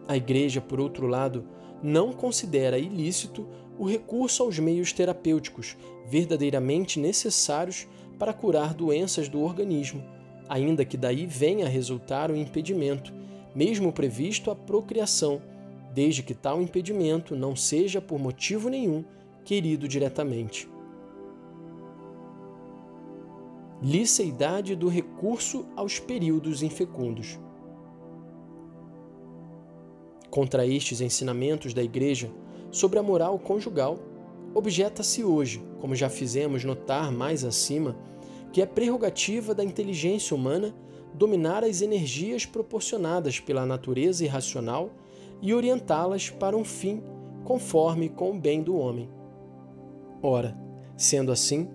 A 0.06 0.16
Igreja, 0.16 0.60
por 0.60 0.78
outro 0.78 1.06
lado, 1.06 1.44
não 1.82 2.12
considera 2.12 2.78
ilícito 2.78 3.48
o 3.76 3.84
recurso 3.84 4.42
aos 4.42 4.58
meios 4.58 4.92
terapêuticos 4.92 5.76
verdadeiramente 6.06 7.00
necessários 7.00 7.88
para 8.18 8.32
curar 8.32 8.74
doenças 8.74 9.28
do 9.28 9.40
organismo, 9.40 10.04
ainda 10.48 10.84
que 10.84 10.96
daí 10.96 11.26
venha 11.26 11.66
a 11.66 11.68
resultar 11.68 12.30
o 12.30 12.36
impedimento 12.36 13.12
mesmo 13.54 13.92
previsto 13.92 14.50
a 14.50 14.56
procriação, 14.56 15.42
desde 15.92 16.23
que 16.23 16.35
tal 16.35 16.62
impedimento 16.62 17.37
não 17.37 17.54
seja 17.54 18.00
por 18.00 18.18
motivo 18.18 18.68
nenhum 18.68 19.04
querido 19.44 19.87
diretamente. 19.87 20.68
Liceidade 23.82 24.76
do 24.76 24.88
recurso 24.88 25.66
aos 25.75 25.99
períodos 25.99 26.62
infecundos. 26.62 27.38
Contra 30.30 30.66
estes 30.66 31.00
ensinamentos 31.00 31.75
da 31.75 31.82
Igreja 31.82 32.30
sobre 32.71 32.99
a 32.99 33.02
moral 33.02 33.38
conjugal, 33.38 33.99
objeta-se 34.54 35.25
hoje, 35.25 35.62
como 35.80 35.94
já 35.94 36.09
fizemos 36.09 36.64
notar 36.64 37.11
mais 37.11 37.44
acima, 37.44 37.97
que 38.52 38.62
é 38.62 38.66
prerrogativa 38.66 39.54
da 39.54 39.64
inteligência 39.64 40.35
humana 40.35 40.75
dominar 41.14 41.64
as 41.64 41.83
energias 41.83 42.47
proporcionadas 42.47 43.38
pela 43.38 43.66
natureza 43.66 44.25
irracional 44.25 44.90
e 45.40 45.52
orientá-las 45.52 46.31
para 46.31 46.57
um 46.57 46.64
fim 46.64 47.02
conforme 47.45 48.09
com 48.09 48.31
o 48.31 48.38
bem 48.38 48.62
do 48.62 48.76
homem. 48.76 49.09
Ora, 50.23 50.57
sendo 50.97 51.33
assim, 51.33 51.69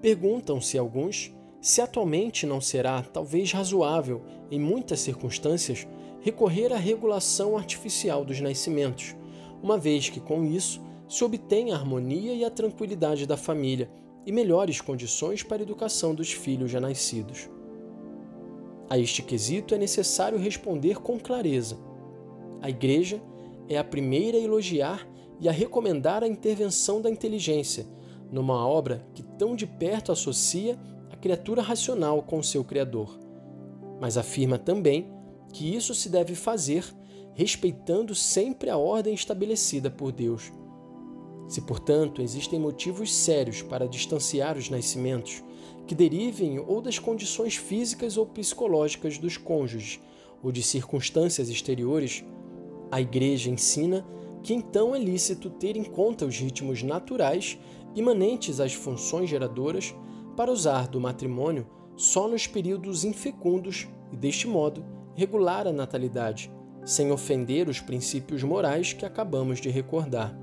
perguntam-se 0.00 0.76
alguns 0.76 1.34
se 1.60 1.80
atualmente 1.80 2.46
não 2.46 2.60
será 2.60 3.02
talvez 3.02 3.50
razoável, 3.50 4.22
em 4.50 4.60
muitas 4.60 5.00
circunstâncias, 5.00 5.86
recorrer 6.20 6.72
à 6.72 6.76
regulação 6.76 7.56
artificial 7.56 8.24
dos 8.24 8.40
nascimentos, 8.40 9.16
uma 9.62 9.76
vez 9.76 10.08
que 10.08 10.20
com 10.20 10.44
isso 10.44 10.80
se 11.08 11.24
obtém 11.24 11.72
a 11.72 11.76
harmonia 11.76 12.34
e 12.34 12.44
a 12.44 12.50
tranquilidade 12.50 13.26
da 13.26 13.36
família 13.36 13.90
e 14.24 14.30
melhores 14.30 14.80
condições 14.80 15.42
para 15.42 15.58
a 15.58 15.62
educação 15.62 16.14
dos 16.14 16.32
filhos 16.32 16.70
já 16.70 16.80
nascidos. 16.80 17.48
A 18.88 18.98
este 18.98 19.22
quesito 19.22 19.74
é 19.74 19.78
necessário 19.78 20.38
responder 20.38 21.00
com 21.00 21.18
clareza. 21.18 21.76
A 22.62 22.70
Igreja 22.70 23.20
é 23.68 23.76
a 23.76 23.84
primeira 23.84 24.38
a 24.38 24.40
elogiar 24.40 25.06
e 25.40 25.48
a 25.48 25.52
recomendar 25.52 26.22
a 26.22 26.28
intervenção 26.28 27.00
da 27.00 27.10
inteligência 27.10 27.86
numa 28.30 28.66
obra 28.66 29.06
que 29.14 29.22
tão 29.22 29.54
de 29.54 29.66
perto 29.66 30.12
associa 30.12 30.78
a 31.10 31.16
criatura 31.16 31.62
racional 31.62 32.22
com 32.22 32.42
seu 32.42 32.64
Criador, 32.64 33.18
mas 34.00 34.16
afirma 34.16 34.58
também 34.58 35.10
que 35.52 35.74
isso 35.74 35.94
se 35.94 36.08
deve 36.08 36.34
fazer 36.34 36.84
respeitando 37.34 38.14
sempre 38.14 38.70
a 38.70 38.78
ordem 38.78 39.14
estabelecida 39.14 39.90
por 39.90 40.10
Deus. 40.10 40.50
Se, 41.46 41.60
portanto, 41.60 42.22
existem 42.22 42.58
motivos 42.58 43.14
sérios 43.14 43.62
para 43.62 43.86
distanciar 43.86 44.56
os 44.56 44.70
nascimentos, 44.70 45.44
que 45.86 45.94
derivem 45.94 46.58
ou 46.58 46.80
das 46.80 46.98
condições 46.98 47.56
físicas 47.56 48.16
ou 48.16 48.26
psicológicas 48.26 49.18
dos 49.18 49.36
cônjuges 49.36 50.00
ou 50.42 50.50
de 50.50 50.62
circunstâncias 50.62 51.48
exteriores, 51.48 52.24
a 52.90 53.00
Igreja 53.00 53.50
ensina 53.50 54.06
que 54.42 54.54
então 54.54 54.94
é 54.94 54.98
lícito 54.98 55.50
ter 55.50 55.76
em 55.76 55.84
conta 55.84 56.24
os 56.24 56.38
ritmos 56.38 56.82
naturais 56.82 57.58
imanentes 57.94 58.60
às 58.60 58.72
funções 58.72 59.28
geradoras 59.28 59.94
para 60.36 60.52
usar 60.52 60.86
do 60.86 61.00
matrimônio 61.00 61.66
só 61.96 62.28
nos 62.28 62.46
períodos 62.46 63.04
infecundos 63.04 63.88
e, 64.12 64.16
deste 64.16 64.46
modo, 64.46 64.84
regular 65.14 65.66
a 65.66 65.72
natalidade, 65.72 66.52
sem 66.84 67.10
ofender 67.10 67.68
os 67.68 67.80
princípios 67.80 68.42
morais 68.42 68.92
que 68.92 69.06
acabamos 69.06 69.60
de 69.60 69.70
recordar. 69.70 70.38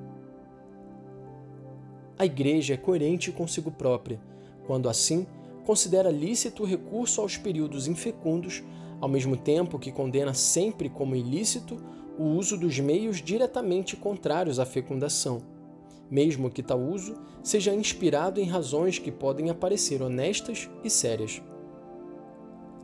A 2.18 2.26
Igreja 2.26 2.74
é 2.74 2.78
coerente 2.78 3.32
consigo 3.32 3.72
própria, 3.72 4.20
quando 4.66 4.90
assim 4.90 5.26
considera 5.66 6.12
lícito 6.12 6.64
o 6.64 6.66
recurso 6.66 7.22
aos 7.22 7.38
períodos 7.38 7.88
infecundos, 7.88 8.64
ao 9.00 9.10
mesmo 9.10 9.36
tempo 9.36 9.80
que 9.80 9.92
condena 9.92 10.34
sempre 10.34 10.90
como 10.90 11.16
ilícito 11.16 11.78
o 12.18 12.24
uso 12.24 12.58
dos 12.58 12.80
meios 12.80 13.22
diretamente 13.22 13.96
contrários 13.96 14.60
à 14.60 14.66
fecundação, 14.66 15.42
mesmo 16.10 16.50
que 16.50 16.62
tal 16.62 16.80
uso 16.80 17.16
seja 17.42 17.74
inspirado 17.74 18.40
em 18.40 18.46
razões 18.46 19.00
que 19.00 19.12
podem 19.12 19.50
aparecer 19.50 20.02
honestas 20.02 20.70
e 20.84 20.90
sérias. 20.90 21.42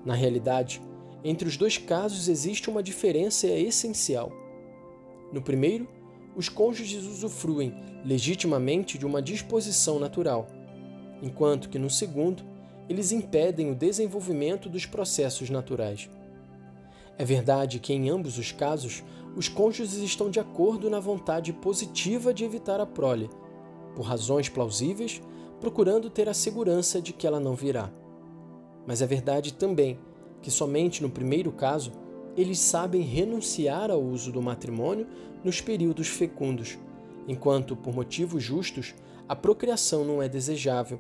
Na 0.03 0.13
realidade, 0.13 0.81
entre 1.23 1.47
os 1.47 1.57
dois 1.57 1.77
casos 1.77 2.27
existe 2.27 2.69
uma 2.69 2.81
diferença 2.81 3.47
essencial. 3.47 4.31
No 5.31 5.41
primeiro, 5.41 5.87
os 6.35 6.49
cônjuges 6.49 7.05
usufruem 7.05 7.73
legitimamente 8.03 8.97
de 8.97 9.05
uma 9.05 9.21
disposição 9.21 9.99
natural, 9.99 10.47
enquanto 11.21 11.69
que 11.69 11.79
no 11.79 11.89
segundo, 11.89 12.43
eles 12.87 13.11
impedem 13.11 13.71
o 13.71 13.75
desenvolvimento 13.75 14.67
dos 14.67 14.85
processos 14.85 15.49
naturais. 15.49 16.09
É 17.17 17.25
verdade 17.25 17.79
que 17.79 17.93
em 17.93 18.09
ambos 18.09 18.37
os 18.37 18.51
casos 18.51 19.03
os 19.35 19.47
cônjuges 19.47 19.97
estão 19.97 20.29
de 20.29 20.39
acordo 20.39 20.89
na 20.89 20.99
vontade 20.99 21.53
positiva 21.53 22.33
de 22.33 22.43
evitar 22.43 22.79
a 22.79 22.85
prole, 22.85 23.29
por 23.95 24.03
razões 24.03 24.49
plausíveis, 24.49 25.21
procurando 25.59 26.09
ter 26.09 26.27
a 26.27 26.33
segurança 26.33 27.01
de 27.01 27.13
que 27.13 27.27
ela 27.27 27.39
não 27.39 27.53
virá. 27.53 27.91
Mas 28.87 29.01
é 29.01 29.05
verdade 29.05 29.53
também 29.53 29.99
que 30.41 30.49
somente 30.49 31.01
no 31.01 31.09
primeiro 31.09 31.51
caso 31.51 31.91
eles 32.35 32.59
sabem 32.59 33.01
renunciar 33.01 33.91
ao 33.91 34.01
uso 34.01 34.31
do 34.31 34.41
matrimônio 34.41 35.05
nos 35.43 35.59
períodos 35.59 36.07
fecundos, 36.07 36.77
enquanto, 37.27 37.75
por 37.75 37.93
motivos 37.93 38.41
justos, 38.41 38.95
a 39.27 39.35
procriação 39.35 40.05
não 40.05 40.23
é 40.23 40.29
desejável, 40.29 40.99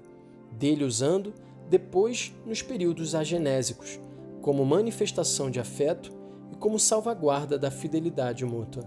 dele 0.51 0.83
usando 0.83 1.33
depois 1.69 2.33
nos 2.45 2.61
períodos 2.61 3.13
agenésicos, 3.13 3.99
como 4.41 4.65
manifestação 4.65 5.51
de 5.51 5.59
afeto 5.59 6.11
e 6.51 6.55
como 6.55 6.79
salvaguarda 6.79 7.57
da 7.57 7.69
fidelidade 7.69 8.43
mútua. 8.43 8.83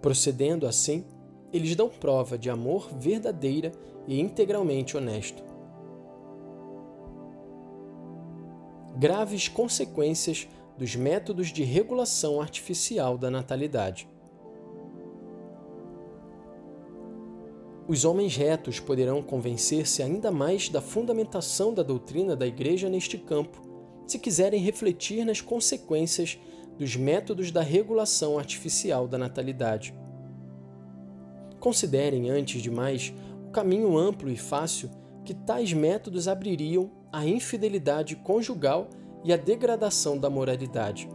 Procedendo 0.00 0.66
assim, 0.66 1.04
eles 1.52 1.74
dão 1.76 1.88
prova 1.88 2.38
de 2.38 2.48
amor 2.48 2.88
verdadeira 2.98 3.72
e 4.06 4.20
integralmente 4.20 4.96
honesto. 4.96 5.42
Graves 8.96 9.48
consequências 9.48 10.48
dos 10.78 10.96
métodos 10.96 11.48
de 11.48 11.62
regulação 11.62 12.40
artificial 12.40 13.18
da 13.18 13.30
natalidade. 13.30 14.08
Os 17.88 18.04
homens 18.04 18.36
retos 18.36 18.80
poderão 18.80 19.22
convencer-se 19.22 20.02
ainda 20.02 20.32
mais 20.32 20.68
da 20.68 20.80
fundamentação 20.80 21.72
da 21.72 21.84
doutrina 21.84 22.34
da 22.34 22.44
Igreja 22.44 22.88
neste 22.88 23.16
campo 23.16 23.62
se 24.08 24.18
quiserem 24.18 24.60
refletir 24.60 25.24
nas 25.24 25.40
consequências 25.40 26.38
dos 26.76 26.96
métodos 26.96 27.52
da 27.52 27.62
regulação 27.62 28.38
artificial 28.38 29.06
da 29.06 29.16
natalidade. 29.16 29.94
Considerem, 31.60 32.28
antes 32.28 32.60
de 32.60 32.70
mais, 32.70 33.14
o 33.46 33.50
caminho 33.50 33.96
amplo 33.96 34.30
e 34.30 34.36
fácil 34.36 34.90
que 35.24 35.34
tais 35.34 35.72
métodos 35.72 36.28
abririam 36.28 36.90
à 37.12 37.24
infidelidade 37.24 38.16
conjugal 38.16 38.88
e 39.24 39.32
à 39.32 39.36
degradação 39.36 40.18
da 40.18 40.28
moralidade. 40.28 41.08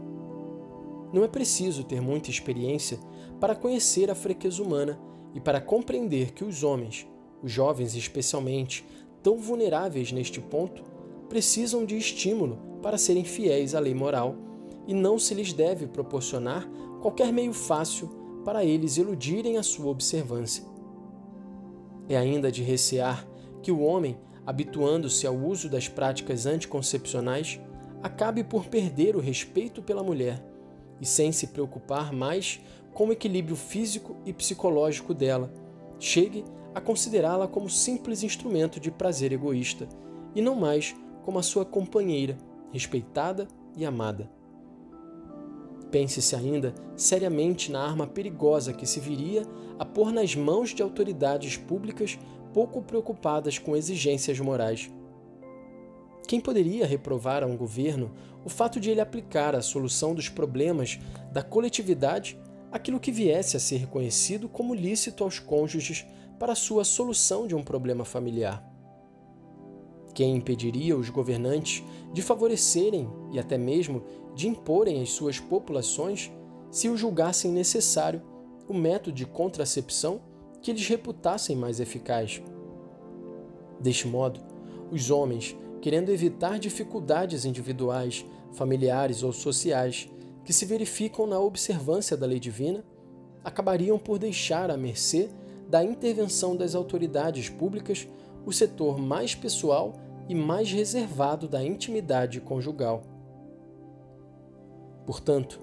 Não 1.14 1.24
é 1.24 1.28
preciso 1.28 1.84
ter 1.84 2.02
muita 2.02 2.30
experiência 2.30 2.98
para 3.40 3.56
conhecer 3.56 4.10
a 4.10 4.16
fraqueza 4.16 4.64
humana 4.64 5.00
e 5.34 5.40
para 5.40 5.62
compreender 5.62 6.32
que 6.32 6.44
os 6.44 6.64
homens, 6.64 7.08
os 7.42 7.52
jovens 7.52 7.96
especialmente, 7.96 8.86
tão 9.24 9.38
vulneráveis 9.38 10.12
neste 10.12 10.40
ponto, 10.40 10.84
precisam 11.30 11.86
de 11.86 11.98
estímulo 11.98 12.58
para 12.82 12.98
serem 12.98 13.24
fiéis 13.24 13.74
à 13.74 13.80
lei 13.80 13.94
moral 13.94 14.36
e 14.88 14.94
não 14.94 15.18
se 15.18 15.34
lhes 15.34 15.54
deve 15.54 15.88
proporcionar 15.88 16.68
qualquer 17.02 17.32
meio 17.32 17.54
fácil 17.54 18.10
para 18.44 18.66
eles 18.66 18.98
eludirem 18.98 19.58
a 19.58 19.64
sua 19.64 19.88
observância. 19.92 20.64
É 22.10 22.18
ainda 22.18 22.52
de 22.52 22.64
recear 22.64 23.28
que 23.62 23.72
o 23.72 23.80
homem, 23.80 24.18
habituando-se 24.46 25.26
ao 25.28 25.36
uso 25.36 25.70
das 25.70 25.88
práticas 25.88 26.46
anticoncepcionais, 26.46 27.60
acabe 28.02 28.44
por 28.44 28.66
perder 28.66 29.16
o 29.16 29.20
respeito 29.20 29.82
pela 29.82 30.04
mulher 30.04 30.44
e, 31.00 31.06
sem 31.06 31.32
se 31.32 31.48
preocupar 31.48 32.12
mais 32.12 32.60
com 32.94 33.08
o 33.08 33.12
equilíbrio 33.12 33.56
físico 33.56 34.18
e 34.26 34.34
psicológico 34.34 35.14
dela, 35.14 35.52
chegue 36.00 36.44
a 36.74 36.82
considerá-la 36.82 37.48
como 37.48 37.70
simples 37.70 38.24
instrumento 38.24 38.80
de 38.80 38.92
prazer 38.92 39.32
egoísta 39.32 39.88
e 40.34 40.42
não 40.42 40.56
mais 40.56 40.96
como 41.24 41.40
a 41.40 41.44
sua 41.44 41.66
companheira, 41.66 42.38
respeitada 42.72 43.48
e 43.78 43.86
amada. 43.86 44.30
Pense-se 45.92 46.36
ainda 46.36 46.74
seriamente 46.96 47.72
na 47.72 47.84
arma 47.84 48.08
perigosa 48.08 48.72
que 48.72 48.86
se 48.86 49.00
viria 49.00 49.44
a 49.78 49.84
pôr 49.84 50.12
nas 50.12 50.36
mãos 50.36 50.74
de 50.74 50.82
autoridades 50.82 51.58
públicas 51.58 52.18
pouco 52.54 52.82
preocupadas 52.82 53.58
com 53.58 53.76
exigências 53.76 54.40
morais. 54.40 54.90
Quem 56.28 56.40
poderia 56.40 56.86
reprovar 56.86 57.44
a 57.44 57.46
um 57.46 57.58
governo 57.58 58.12
o 58.46 58.50
fato 58.50 58.80
de 58.80 58.90
ele 58.90 59.02
aplicar 59.02 59.54
à 59.54 59.62
solução 59.62 60.16
dos 60.16 60.30
problemas 60.30 60.98
da 61.32 61.44
coletividade 61.44 62.40
aquilo 62.72 63.00
que 63.00 63.12
viesse 63.12 63.58
a 63.58 63.60
ser 63.60 63.78
reconhecido 63.78 64.48
como 64.48 64.74
lícito 64.74 65.24
aos 65.24 65.40
cônjuges 65.40 66.06
para 66.40 66.56
sua 66.56 66.84
solução 66.84 67.46
de 67.46 67.54
um 67.54 67.64
problema 67.64 68.06
familiar? 68.06 68.66
Quem 70.14 70.36
impediria 70.36 70.98
os 70.98 71.10
governantes 71.10 71.84
de 72.14 72.22
favorecerem 72.22 73.10
e 73.32 73.40
até 73.40 73.58
mesmo 73.58 74.04
de 74.36 74.48
imporem 74.48 75.02
às 75.02 75.10
suas 75.10 75.40
populações, 75.40 76.32
se 76.70 76.90
o 76.90 76.98
julgassem 76.98 77.52
necessário, 77.52 78.22
o 78.68 78.74
método 78.74 79.16
de 79.16 79.26
contracepção 79.26 80.22
que 80.62 80.72
eles 80.72 80.88
reputassem 80.88 81.56
mais 81.56 81.80
eficaz? 81.80 82.42
Deste 83.80 84.08
modo, 84.08 84.40
os 84.92 85.10
homens, 85.10 85.56
querendo 85.82 86.10
evitar 86.10 86.60
dificuldades 86.60 87.46
individuais, 87.46 88.26
familiares 88.52 89.24
ou 89.24 89.34
sociais 89.34 90.10
que 90.52 90.56
se 90.58 90.66
verificam 90.66 91.26
na 91.26 91.40
observância 91.40 92.18
da 92.18 92.26
lei 92.26 92.38
divina, 92.38 92.84
acabariam 93.42 93.98
por 93.98 94.20
deixar 94.20 94.70
à 94.70 94.76
mercê 94.76 95.30
da 95.70 95.82
intervenção 95.82 96.58
das 96.58 96.76
autoridades 96.76 97.48
públicas 97.48 98.06
o 98.46 98.52
setor 98.52 99.00
mais 99.00 99.34
pessoal 99.34 99.94
e 100.28 100.36
mais 100.36 100.70
reservado 100.70 101.48
da 101.48 101.64
intimidade 101.64 102.42
conjugal. 102.42 103.02
Portanto, 105.06 105.62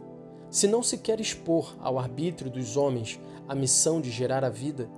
Se 0.49 0.67
não 0.67 0.83
se 0.83 0.97
quer 0.97 1.21
expor 1.21 1.77
ao 1.79 1.99
arbítrio 1.99 2.51
dos 2.51 2.79
homens 2.79 3.21
a 3.47 3.55
missão 3.55 4.01
de 4.01 4.11
gerar 4.11 4.43
a 4.43 4.49
vida, 4.49 4.89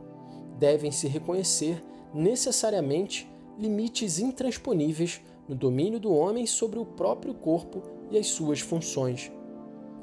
devem-se 0.57 1.09
reconhecer 1.09 1.83
necessariamente 2.15 3.29
limites 3.59 4.21
intransponíveis 4.21 5.21
no 5.49 5.57
domínio 5.57 5.99
do 5.99 6.15
homem 6.15 6.47
sobre 6.47 6.79
o 6.79 6.87
próprio 6.87 7.35
corpo 7.35 7.83
e 8.09 8.17
as 8.17 8.29
suas 8.29 8.61
funções. 8.61 9.33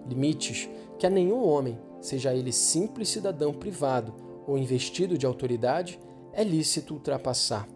Limites 0.07 0.69
que 0.97 1.05
a 1.05 1.09
nenhum 1.09 1.43
homem, 1.43 1.77
seja 2.01 2.33
ele 2.33 2.51
simples 2.51 3.09
cidadão 3.09 3.53
privado 3.53 4.13
ou 4.47 4.57
investido 4.57 5.17
de 5.17 5.25
autoridade, 5.25 5.99
é 6.33 6.43
lícito 6.43 6.93
ultrapassar. 6.93 7.67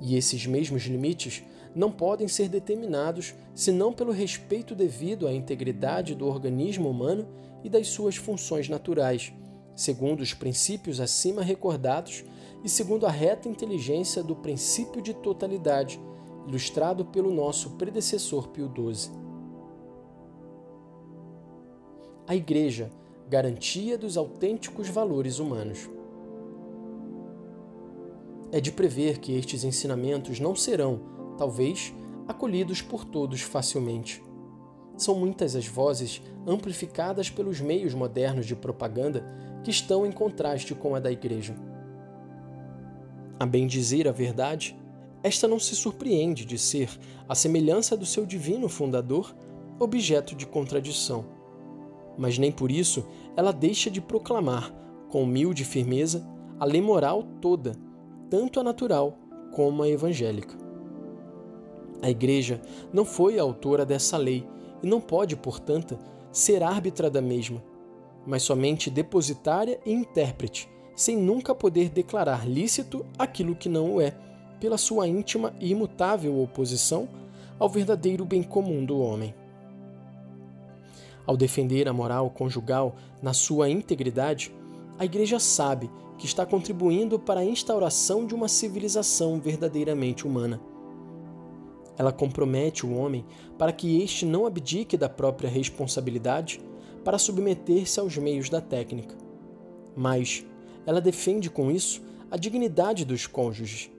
E 0.00 0.16
esses 0.16 0.46
mesmos 0.46 0.82
limites 0.84 1.42
não 1.74 1.90
podem 1.90 2.26
ser 2.26 2.48
determinados 2.48 3.34
senão 3.54 3.92
pelo 3.92 4.12
respeito 4.12 4.74
devido 4.74 5.26
à 5.26 5.32
integridade 5.32 6.14
do 6.14 6.26
organismo 6.26 6.88
humano 6.88 7.28
e 7.62 7.68
das 7.68 7.88
suas 7.88 8.16
funções 8.16 8.68
naturais, 8.68 9.32
segundo 9.76 10.20
os 10.20 10.34
princípios 10.34 11.00
acima 11.00 11.42
recordados 11.42 12.24
e 12.64 12.68
segundo 12.68 13.06
a 13.06 13.10
reta 13.10 13.48
inteligência 13.48 14.22
do 14.22 14.36
princípio 14.36 15.00
de 15.00 15.14
totalidade, 15.14 16.00
ilustrado 16.46 17.04
pelo 17.04 17.32
nosso 17.32 17.70
predecessor 17.70 18.48
Pio 18.48 18.70
XII. 18.74 19.19
A 22.30 22.36
Igreja, 22.36 22.92
garantia 23.28 23.98
dos 23.98 24.16
autênticos 24.16 24.88
valores 24.88 25.40
humanos. 25.40 25.90
É 28.52 28.60
de 28.60 28.70
prever 28.70 29.18
que 29.18 29.36
estes 29.36 29.64
ensinamentos 29.64 30.38
não 30.38 30.54
serão, 30.54 31.00
talvez, 31.36 31.92
acolhidos 32.28 32.80
por 32.82 33.04
todos 33.04 33.40
facilmente. 33.40 34.22
São 34.96 35.16
muitas 35.16 35.56
as 35.56 35.66
vozes 35.66 36.22
amplificadas 36.46 37.28
pelos 37.28 37.60
meios 37.60 37.94
modernos 37.94 38.46
de 38.46 38.54
propaganda 38.54 39.26
que 39.64 39.72
estão 39.72 40.06
em 40.06 40.12
contraste 40.12 40.72
com 40.72 40.94
a 40.94 41.00
da 41.00 41.10
Igreja. 41.10 41.56
A 43.40 43.44
bem 43.44 43.66
dizer 43.66 44.06
a 44.06 44.12
verdade, 44.12 44.78
esta 45.20 45.48
não 45.48 45.58
se 45.58 45.74
surpreende 45.74 46.44
de 46.44 46.58
ser, 46.58 46.96
à 47.28 47.34
semelhança 47.34 47.96
do 47.96 48.06
seu 48.06 48.24
divino 48.24 48.68
fundador, 48.68 49.34
objeto 49.80 50.36
de 50.36 50.46
contradição. 50.46 51.39
Mas 52.16 52.38
nem 52.38 52.52
por 52.52 52.70
isso 52.70 53.06
ela 53.36 53.52
deixa 53.52 53.90
de 53.90 54.00
proclamar, 54.00 54.72
com 55.08 55.22
humilde 55.22 55.64
firmeza, 55.64 56.26
a 56.58 56.64
lei 56.64 56.82
moral 56.82 57.22
toda, 57.40 57.72
tanto 58.28 58.60
a 58.60 58.62
natural 58.62 59.16
como 59.52 59.82
a 59.82 59.88
evangélica. 59.88 60.56
A 62.02 62.10
Igreja 62.10 62.60
não 62.92 63.04
foi 63.04 63.38
a 63.38 63.42
autora 63.42 63.84
dessa 63.84 64.16
lei 64.16 64.46
e 64.82 64.86
não 64.86 65.00
pode, 65.00 65.36
portanto, 65.36 65.98
ser 66.32 66.62
árbitra 66.62 67.10
da 67.10 67.20
mesma, 67.20 67.62
mas 68.26 68.42
somente 68.42 68.90
depositária 68.90 69.80
e 69.84 69.92
intérprete, 69.92 70.68
sem 70.94 71.16
nunca 71.16 71.54
poder 71.54 71.88
declarar 71.88 72.48
lícito 72.48 73.04
aquilo 73.18 73.56
que 73.56 73.68
não 73.68 73.94
o 73.94 74.00
é, 74.00 74.14
pela 74.60 74.78
sua 74.78 75.08
íntima 75.08 75.54
e 75.58 75.70
imutável 75.70 76.40
oposição 76.40 77.08
ao 77.58 77.68
verdadeiro 77.68 78.24
bem 78.24 78.42
comum 78.42 78.84
do 78.84 78.98
homem. 79.00 79.34
Ao 81.26 81.36
defender 81.36 81.88
a 81.88 81.92
moral 81.92 82.30
conjugal 82.30 82.96
na 83.22 83.32
sua 83.32 83.68
integridade, 83.68 84.52
a 84.98 85.04
Igreja 85.04 85.38
sabe 85.38 85.90
que 86.18 86.26
está 86.26 86.44
contribuindo 86.44 87.18
para 87.18 87.40
a 87.40 87.44
instauração 87.44 88.26
de 88.26 88.34
uma 88.34 88.48
civilização 88.48 89.40
verdadeiramente 89.40 90.26
humana. 90.26 90.60
Ela 91.96 92.12
compromete 92.12 92.84
o 92.84 92.94
homem 92.94 93.24
para 93.58 93.72
que 93.72 94.02
este 94.02 94.24
não 94.26 94.46
abdique 94.46 94.96
da 94.96 95.08
própria 95.08 95.48
responsabilidade 95.48 96.60
para 97.04 97.18
submeter-se 97.18 97.98
aos 98.00 98.16
meios 98.16 98.48
da 98.48 98.60
técnica. 98.60 99.16
Mas 99.96 100.44
ela 100.86 101.00
defende 101.00 101.50
com 101.50 101.70
isso 101.70 102.02
a 102.30 102.36
dignidade 102.36 103.04
dos 103.04 103.26
cônjuges. 103.26 103.90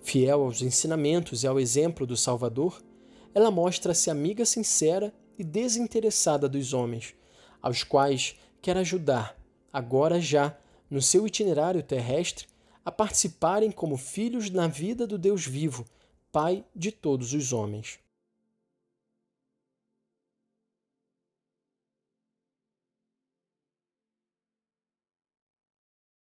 Fiel 0.00 0.42
aos 0.42 0.62
ensinamentos 0.62 1.44
e 1.44 1.46
ao 1.46 1.60
exemplo 1.60 2.06
do 2.06 2.16
Salvador, 2.16 2.82
ela 3.34 3.50
mostra-se 3.50 4.10
amiga 4.10 4.44
sincera 4.44 5.14
e 5.42 5.44
desinteressada 5.44 6.48
dos 6.48 6.72
homens, 6.72 7.16
aos 7.60 7.82
quais 7.82 8.36
quer 8.62 8.76
ajudar, 8.76 9.36
agora 9.72 10.20
já, 10.20 10.56
no 10.88 11.02
seu 11.02 11.26
itinerário 11.26 11.82
terrestre, 11.82 12.46
a 12.84 12.92
participarem 12.92 13.72
como 13.72 13.96
filhos 13.96 14.50
na 14.50 14.68
vida 14.68 15.04
do 15.04 15.18
Deus 15.18 15.44
vivo, 15.44 15.84
Pai 16.30 16.64
de 16.74 16.92
todos 16.92 17.34
os 17.34 17.52
homens. 17.52 17.98